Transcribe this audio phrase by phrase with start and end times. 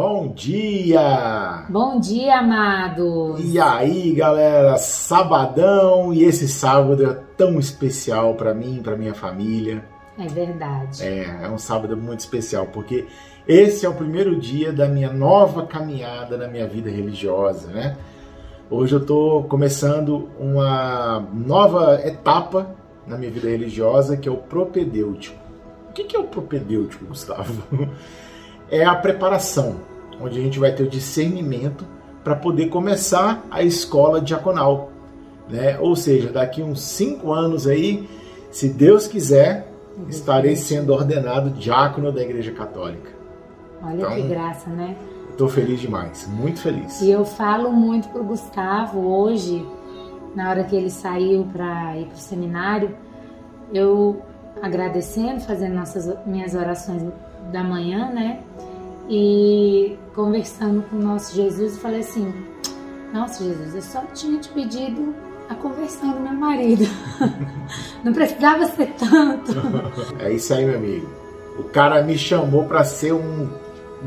[0.00, 1.66] Bom dia!
[1.68, 3.40] Bom dia, amados!
[3.42, 4.78] E aí, galera?
[4.78, 9.84] Sabadão e esse sábado é tão especial para mim, para minha família.
[10.16, 11.02] É verdade.
[11.02, 13.08] É, é um sábado muito especial porque
[13.44, 17.96] esse é o primeiro dia da minha nova caminhada na minha vida religiosa, né?
[18.70, 22.72] Hoje eu tô começando uma nova etapa
[23.04, 25.36] na minha vida religiosa que é o propedêutico.
[25.90, 27.64] O que é o propedêutico, Gustavo?
[28.70, 29.76] é a preparação,
[30.20, 31.84] onde a gente vai ter o discernimento
[32.22, 34.90] para poder começar a escola diaconal.
[35.48, 35.78] Né?
[35.78, 38.08] Ou seja, daqui uns cinco anos aí,
[38.50, 40.08] se Deus quiser, uhum.
[40.08, 43.10] estarei sendo ordenado diácono da Igreja Católica.
[43.82, 44.96] Olha então, que graça, né?
[45.30, 47.00] Estou feliz demais, muito feliz.
[47.00, 49.64] E eu falo muito pro Gustavo hoje,
[50.34, 52.96] na hora que ele saiu para ir para o seminário,
[53.72, 54.20] eu
[54.60, 57.02] agradecendo, fazendo nossas minhas orações
[57.52, 58.40] da manhã, né?
[59.08, 62.32] E conversando com o nosso Jesus, falei assim:
[63.12, 65.14] Nossa, Jesus, eu só tinha te pedido
[65.48, 66.84] a conversão do meu marido.
[68.04, 69.52] Não precisava ser tanto.
[70.20, 71.08] É isso aí, meu amigo.
[71.58, 73.48] O cara me chamou para ser um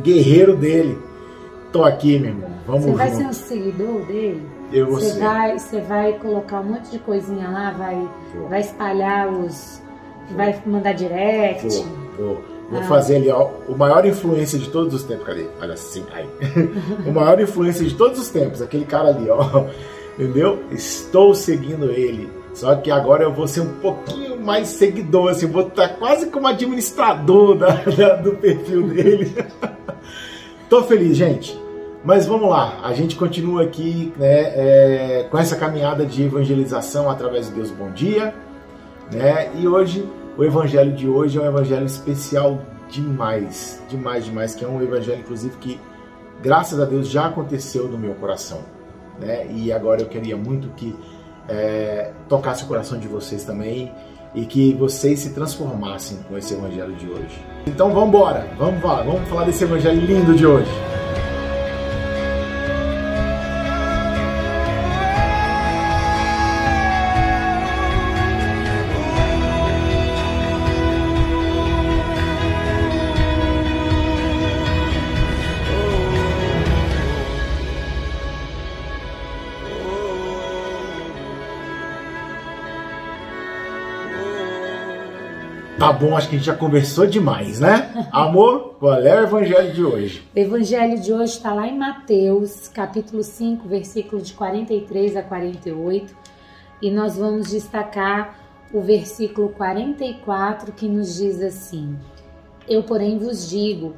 [0.04, 0.98] guerreiro dele.
[1.72, 2.50] Tô aqui, meu irmão.
[2.68, 3.18] Vamos Você vai junto.
[3.18, 4.48] ser um seguidor dele?
[4.72, 5.20] Eu vou você ser.
[5.20, 8.08] vai, você vai colocar um monte de coisinha lá, vai,
[8.50, 9.82] vai espalhar os,
[10.36, 11.68] vai mandar direct.
[11.68, 11.86] Vou,
[12.18, 12.51] vou.
[12.72, 12.84] Vou ah.
[12.84, 15.26] fazer ali, ó, o maior influência de todos os tempos.
[15.26, 15.46] Cadê?
[15.62, 16.26] Olha assim, aí.
[17.06, 19.66] o maior influência de todos os tempos, aquele cara ali, ó.
[20.18, 20.64] Entendeu?
[20.72, 22.30] Estou seguindo ele.
[22.54, 26.48] Só que agora eu vou ser um pouquinho mais seguidor, assim, vou estar quase como
[26.48, 29.36] administrador da, da, do perfil dele.
[30.70, 31.60] Tô feliz, gente.
[32.04, 37.48] Mas vamos lá, a gente continua aqui né, é, com essa caminhada de evangelização através
[37.48, 38.34] de Deus Bom Dia.
[39.12, 39.52] Né?
[39.60, 40.04] E hoje
[40.38, 45.20] o evangelho de hoje é um evangelho especial demais, demais, demais, que é um evangelho,
[45.20, 45.80] inclusive, que
[46.42, 48.60] graças a Deus já aconteceu no meu coração.
[49.20, 49.48] Né?
[49.52, 50.96] E agora eu queria muito que
[51.48, 53.92] é, tocasse o coração de vocês também
[54.34, 57.44] e que vocês se transformassem com esse evangelho de hoje.
[57.68, 60.72] Então vamos embora, vamos lá, vamos falar desse evangelho lindo de hoje.
[85.78, 88.08] Tá bom, acho que a gente já conversou demais, né?
[88.12, 90.28] Amor, qual é o evangelho de hoje?
[90.36, 96.16] O evangelho de hoje está lá em Mateus, capítulo 5, versículo de 43 a 48.
[96.82, 98.40] E nós vamos destacar
[98.72, 101.98] o versículo 44 que nos diz assim:
[102.68, 103.96] Eu, porém, vos digo: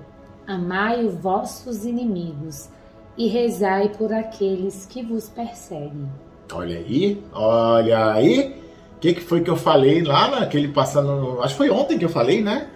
[0.47, 2.69] amai os vossos inimigos
[3.17, 6.09] e rezai por aqueles que vos perseguem.
[6.51, 8.62] Olha aí, olha aí
[9.03, 11.41] que, que foi que eu falei lá naquele passando.
[11.41, 12.68] Acho que foi ontem que eu falei, né?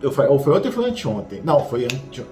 [0.00, 1.42] Eu, ou foi ontem ou foi anteontem?
[1.44, 2.24] Não, foi anteontem.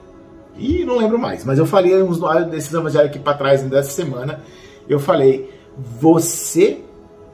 [0.56, 1.44] Ih, não lembro mais.
[1.44, 4.40] Mas eu falei uns desses evangelhos aqui para trás dessa semana.
[4.88, 6.80] Eu falei, você,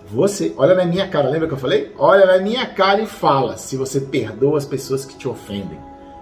[0.08, 1.92] você, olha na minha cara, lembra que eu falei?
[1.96, 5.78] Olha na minha cara e fala se você perdoa as pessoas que te ofendem.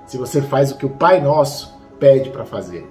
[0.07, 2.87] Se você faz o que o Pai Nosso pede para fazer.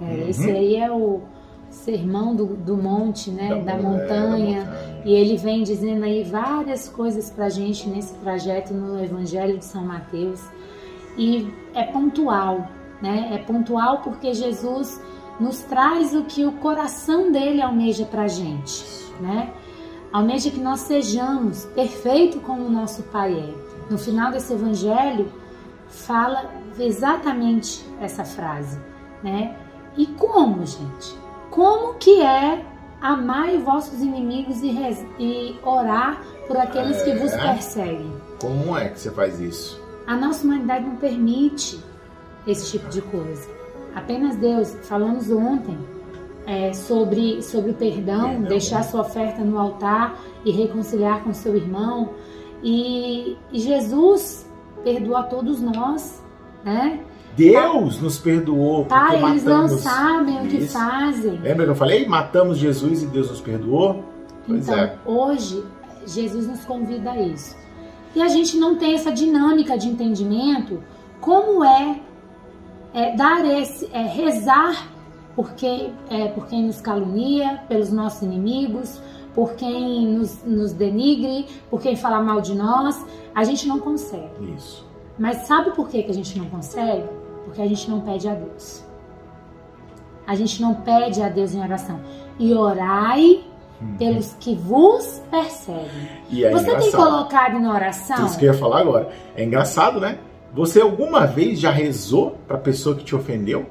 [0.00, 0.28] É, uhum.
[0.28, 1.20] Esse aí é o
[1.70, 6.24] sermão do, do monte, né, da, da, montanha, da, montanha, e ele vem dizendo aí
[6.24, 10.40] várias coisas para gente nesse projeto no Evangelho de São Mateus,
[11.16, 12.68] e é pontual,
[13.00, 15.00] né, é pontual porque Jesus
[15.38, 18.84] nos traz o que o coração dele almeja para gente,
[19.20, 19.52] né,
[20.12, 23.70] almeja que nós sejamos perfeito como o nosso Pai é.
[23.90, 25.32] No final desse Evangelho
[25.88, 28.78] fala exatamente essa frase,
[29.22, 29.56] né?
[29.96, 31.18] E como, gente?
[31.50, 32.64] Como que é
[33.00, 34.70] amar vossos inimigos e,
[35.18, 38.12] e orar por aqueles é, que vos perseguem.
[38.40, 39.80] Como é que você faz isso?
[40.06, 41.80] A nossa humanidade não permite
[42.46, 43.48] esse tipo de coisa.
[43.94, 44.74] Apenas Deus.
[44.82, 45.78] Falamos ontem
[46.46, 51.56] é, sobre, sobre o perdão, perdão, deixar sua oferta no altar e reconciliar com seu
[51.56, 52.10] irmão.
[52.62, 54.48] E, e Jesus
[54.84, 56.22] perdoa a todos nós,
[56.64, 57.00] né?
[57.36, 58.84] Deus nos perdoou.
[58.86, 61.38] Pai, eles não sabem o que fazem.
[61.38, 62.06] Lembra que eu falei?
[62.06, 64.04] Matamos Jesus e Deus nos perdoou?
[64.46, 64.98] Pois então, é.
[65.04, 65.64] hoje,
[66.06, 67.56] Jesus nos convida a isso.
[68.14, 70.82] E a gente não tem essa dinâmica de entendimento
[71.20, 72.00] como é,
[72.92, 74.88] é dar esse, é, rezar
[75.36, 79.00] por quem, é, por quem nos calunia, pelos nossos inimigos,
[79.34, 83.04] por quem nos, nos denigre, por quem fala mal de nós.
[83.34, 84.54] A gente não consegue.
[84.56, 84.84] Isso.
[85.18, 87.04] Mas sabe por que, que a gente não consegue?
[87.50, 88.84] Porque a gente não pede a Deus.
[90.24, 92.00] A gente não pede a Deus em oração.
[92.38, 93.44] E orai
[93.82, 93.96] uhum.
[93.96, 95.88] pelos que vos perseguem.
[96.32, 96.80] É Você engraçado.
[96.80, 98.24] tem colocado na oração?
[98.24, 99.08] Isso que eu ia falar agora.
[99.34, 100.18] É engraçado, né?
[100.54, 103.66] Você alguma vez já rezou para a pessoa que te ofendeu?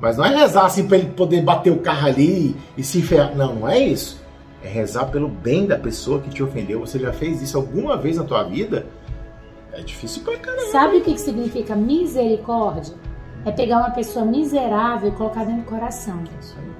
[0.00, 3.36] Mas não é rezar assim para ele poder bater o carro ali e se enferrar.
[3.36, 4.20] Não, não é isso.
[4.60, 6.80] É rezar pelo bem da pessoa que te ofendeu.
[6.80, 8.86] Você já fez isso alguma vez na tua vida?
[9.72, 10.70] É difícil pra caramba.
[10.70, 12.94] Sabe o que significa misericórdia?
[13.44, 16.22] É pegar uma pessoa miserável e colocar dentro do coração.
[16.40, 16.72] Isso aí.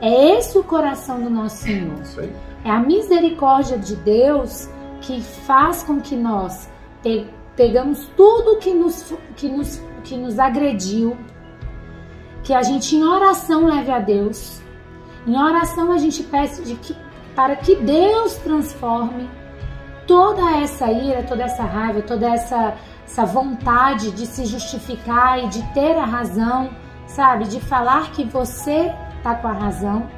[0.00, 2.00] É esse o coração do nosso Senhor.
[2.02, 2.32] Isso aí.
[2.64, 4.68] É a misericórdia de Deus
[5.00, 6.68] que faz com que nós
[7.54, 11.16] pegamos tudo que nos, que nos, que nos agrediu,
[12.42, 14.60] que a gente em oração leve a Deus.
[15.26, 16.96] Em oração a gente pede de que,
[17.34, 19.28] para que Deus transforme
[20.06, 22.74] toda essa ira, toda essa raiva, toda essa,
[23.04, 26.70] essa vontade de se justificar e de ter a razão,
[27.06, 27.46] sabe?
[27.46, 28.92] De falar que você
[29.22, 30.08] tá com a razão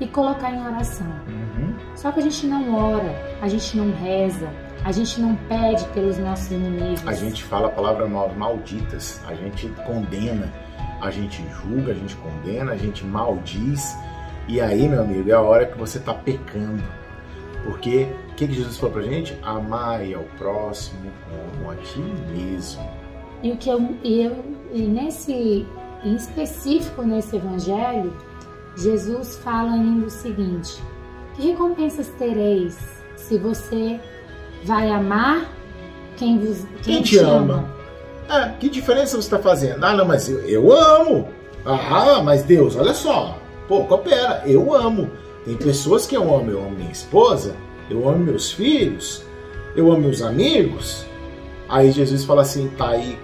[0.00, 1.06] e colocar em oração.
[1.26, 1.74] Uhum.
[1.94, 4.48] Só que a gente não ora, a gente não reza,
[4.84, 7.06] a gente não pede pelos nossos inimigos.
[7.06, 10.52] A gente fala palavras malditas, a gente condena,
[11.00, 13.96] a gente julga, a gente condena, a gente maldiz.
[14.46, 16.82] E aí, meu amigo, é a hora que você está pecando.
[17.64, 19.38] Porque o que, que Jesus falou pra gente?
[19.42, 22.00] Amai ao próximo como a ti
[22.32, 22.82] mesmo.
[23.44, 25.64] E o que eu, eu e nesse
[26.04, 28.12] em específico nesse evangelho,
[28.76, 30.82] Jesus fala ainda o seguinte:
[31.36, 32.76] Que recompensas tereis
[33.14, 34.00] se você
[34.64, 35.48] vai amar
[36.16, 37.64] quem, vos, quem, quem te, ama?
[38.28, 38.46] ama?
[38.46, 39.84] É, que diferença você está fazendo?
[39.84, 41.28] Ah, não, mas eu, eu amo.
[41.64, 43.38] Ah, mas Deus, olha só.
[43.68, 45.08] Pô, coopera, eu amo.
[45.44, 46.50] Tem pessoas que eu amo.
[46.50, 47.54] Eu amo minha esposa,
[47.90, 49.24] eu amo meus filhos,
[49.76, 51.04] eu amo meus amigos.
[51.68, 53.18] Aí Jesus fala assim, tá aí.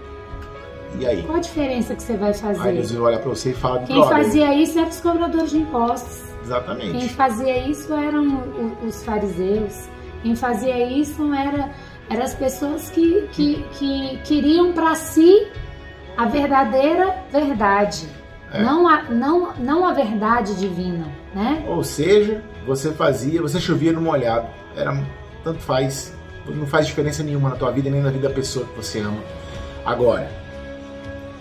[0.98, 1.22] E aí?
[1.22, 2.60] Qual a diferença que você vai fazer?
[2.60, 5.58] Aí Jesus vai olhar para você e fala Quem fazia isso eram os cobradores de
[5.58, 6.22] impostos.
[6.42, 6.98] Exatamente.
[6.98, 8.42] Quem fazia isso eram
[8.86, 9.88] os fariseus.
[10.22, 11.70] Quem fazia isso era,
[12.08, 15.46] eram as pessoas que, que, que queriam para si
[16.16, 18.08] a verdadeira verdade.
[18.52, 18.62] É.
[18.62, 21.64] Não, a, não, não a verdade divina, né?
[21.68, 24.48] Ou seja, você fazia, você chovia no molhado.
[24.76, 24.92] Era
[25.44, 26.14] tanto faz,
[26.46, 29.22] não faz diferença nenhuma na tua vida nem na vida da pessoa que você ama.
[29.84, 30.30] Agora,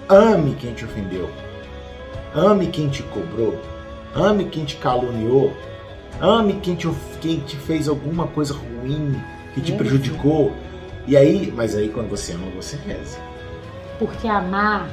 [0.08, 1.30] ame quem te ofendeu.
[2.34, 3.60] Ame quem te cobrou.
[4.14, 5.56] Ame quem te caluniou.
[6.22, 6.88] Ame quem te,
[7.22, 9.20] quem te fez alguma coisa ruim,
[9.54, 9.76] que te é.
[9.76, 10.54] prejudicou.
[11.08, 13.18] E aí, mas aí quando você ama, você reza.
[13.98, 14.90] Porque amar,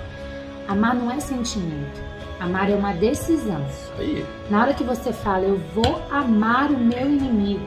[0.68, 2.00] amar não é sentimento.
[2.38, 3.64] Amar é uma decisão.
[3.68, 4.26] Isso aí.
[4.50, 7.66] Na hora que você fala, eu vou amar o meu inimigo,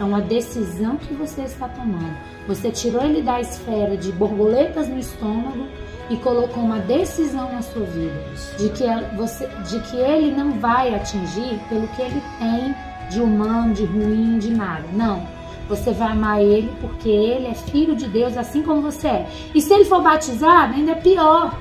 [0.00, 2.16] é uma decisão que você está tomando.
[2.46, 5.66] Você tirou ele da esfera de borboletas no estômago
[6.08, 8.14] e colocou uma decisão na sua vida
[8.58, 8.84] de que,
[9.16, 12.74] você, de que ele não vai atingir pelo que ele tem
[13.10, 14.84] de humano, de ruim, de nada.
[14.92, 15.26] Não.
[15.68, 19.26] Você vai amar ele porque ele é filho de Deus, assim como você é.
[19.54, 21.58] E se ele for batizado, ainda é pior.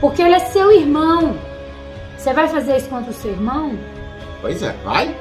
[0.00, 1.36] Porque ele é seu irmão.
[2.16, 3.78] Você vai fazer isso contra o seu irmão?
[4.40, 5.16] Pois é, vai.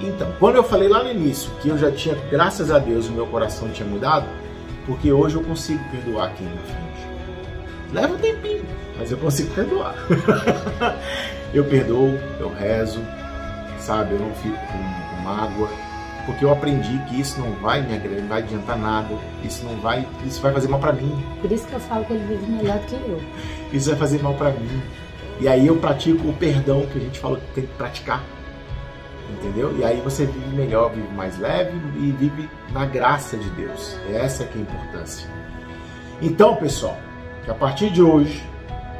[0.00, 3.12] Então, quando eu falei lá no início que eu já tinha, graças a Deus, o
[3.12, 4.26] meu coração tinha mudado,
[4.86, 6.84] porque hoje eu consigo perdoar quem me ofende.
[7.92, 8.64] Leva um tempinho,
[8.98, 9.94] mas eu consigo perdoar.
[11.54, 13.00] eu perdoo, eu rezo,
[13.78, 14.14] sabe?
[14.14, 15.68] Eu não fico com, com mágoa,
[16.26, 19.76] porque eu aprendi que isso não vai me agregar, não vai adiantar nada, isso não
[19.76, 21.24] vai, isso vai fazer mal para mim.
[21.40, 23.20] Por isso que eu falo que ele vive melhor do que eu.
[23.72, 24.82] Isso vai fazer mal para mim.
[25.40, 28.22] E aí eu pratico o perdão que a gente falou que tem que praticar.
[29.30, 29.76] Entendeu?
[29.76, 33.98] E aí você vive melhor, vive mais leve e vive na graça de Deus.
[34.12, 35.28] Essa é que é a importância.
[36.22, 36.96] Então, pessoal,
[37.44, 38.42] que a partir de hoje,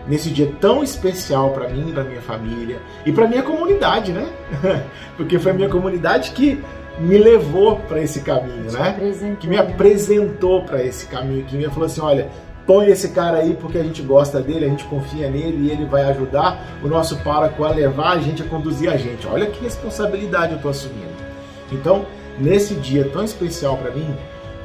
[0.07, 4.29] nesse dia tão especial para mim para minha família e para minha comunidade, né?
[5.17, 6.63] Porque foi a minha comunidade que
[6.99, 8.97] me levou para esse caminho, né?
[9.41, 12.29] Que me apresentou para esse caminho, que me falou assim, olha,
[12.67, 15.85] põe esse cara aí porque a gente gosta dele, a gente confia nele e ele
[15.85, 19.27] vai ajudar o nosso pároco a levar a gente a conduzir a gente.
[19.27, 21.15] Olha que responsabilidade eu estou assumindo.
[21.73, 22.07] Então,
[22.39, 24.15] nesse dia tão especial para mim,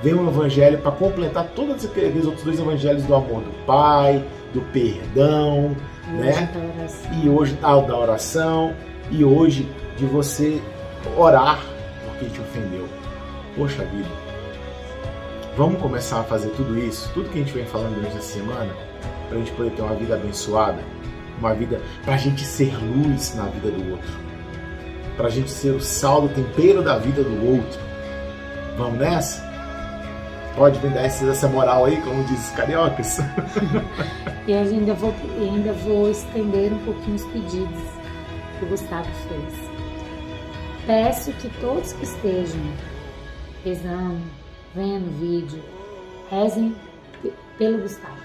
[0.03, 4.61] vem um evangelho para completar todos aqueles outros dois evangelhos do amor do Pai, do
[4.61, 5.75] perdão,
[6.07, 6.49] e né?
[7.21, 8.73] E hoje tal da oração
[9.11, 9.67] e hoje
[9.97, 10.61] de você
[11.17, 11.59] orar
[12.19, 12.87] porque te ofendeu.
[13.55, 14.09] Poxa vida,
[15.57, 18.71] Vamos começar a fazer tudo isso, tudo que a gente vem falando durante essa semana,
[19.27, 20.81] para a gente poder ter uma vida abençoada,
[21.37, 24.09] uma vida para a gente ser luz na vida do outro,
[25.17, 27.77] para a gente ser o sal do tempero da vida do outro.
[28.77, 29.43] Vamos nessa?
[30.55, 33.17] Pode me dar essa moral aí, como diz os cariocas?
[34.47, 37.83] e ainda vou, ainda vou estender um pouquinho os pedidos
[38.57, 39.68] que o Gustavo fez.
[40.85, 42.61] Peço que todos que estejam
[43.63, 44.21] rezando,
[44.73, 45.63] vendo o vídeo,
[46.29, 46.75] rezem
[47.57, 48.17] pelo Gustavo.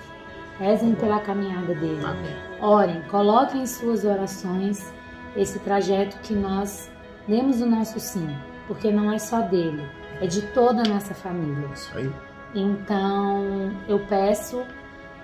[0.59, 2.05] Rezem pela caminhada dele.
[2.05, 2.37] Amém.
[2.61, 4.93] Orem, coloquem em suas orações
[5.37, 6.91] esse trajeto que nós
[7.27, 8.29] demos o nosso sim,
[8.69, 9.85] porque não é só dele,
[10.21, 11.69] é de toda a nossa família.
[11.75, 12.13] Isso aí.
[12.55, 14.65] Então, eu peço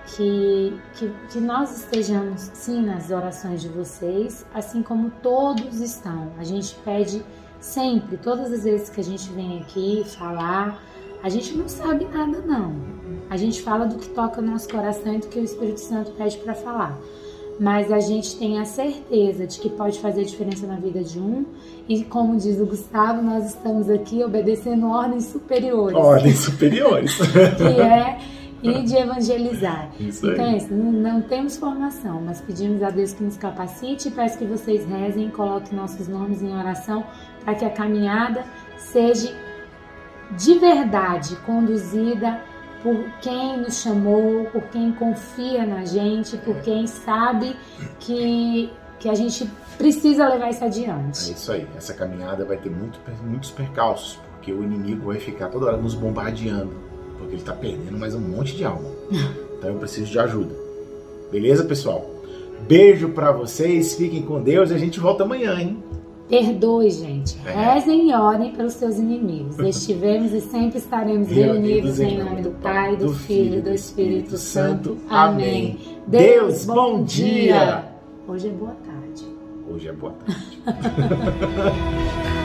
[0.06, 6.32] que, que, que, nós estejamos sim nas orações de vocês, assim como todos estão.
[6.38, 7.22] A gente pede
[7.60, 10.82] sempre, todas as vezes que a gente vem aqui falar,
[11.22, 12.74] a gente não sabe nada não.
[13.28, 16.12] A gente fala do que toca no nosso coração e do que o Espírito Santo
[16.12, 16.98] pede para falar
[17.60, 21.44] mas a gente tem a certeza de que pode fazer diferença na vida de um.
[21.86, 25.94] E como diz o Gustavo, nós estamos aqui obedecendo ordens superiores.
[25.94, 27.18] Ordens superiores.
[27.20, 28.18] que é
[28.62, 29.90] ir de evangelizar.
[29.98, 34.08] Isso então, é isso, não, não, temos formação, mas pedimos a Deus que nos capacite
[34.08, 37.04] e peço que vocês rezem e coloquem nossos nomes em oração
[37.44, 38.44] para que a caminhada
[38.76, 39.34] seja
[40.36, 42.40] de verdade conduzida
[42.82, 47.54] por quem nos chamou, por quem confia na gente, por quem sabe
[47.98, 51.30] que, que a gente precisa levar isso adiante.
[51.30, 51.66] É isso aí.
[51.76, 55.94] Essa caminhada vai ter muito, muitos percalços, porque o inimigo vai ficar toda hora nos
[55.94, 56.74] bombardeando,
[57.20, 58.88] porque ele está perdendo mais um monte de alma.
[59.60, 60.54] Então eu preciso de ajuda.
[61.30, 62.08] Beleza, pessoal?
[62.66, 65.76] Beijo para vocês, fiquem com Deus e a gente volta amanhã, hein?
[66.30, 67.36] Perdoe, gente.
[67.44, 67.74] É.
[67.74, 69.58] Rezem e orem pelos seus inimigos.
[69.60, 74.96] Estivemos e sempre estaremos reunidos em nome do Pai, do Filho e do Espírito Santo.
[75.10, 75.78] Amém.
[76.06, 77.84] Deus, bom dia.
[78.26, 79.26] Hoje é boa tarde.
[79.68, 80.62] Hoje é boa tarde.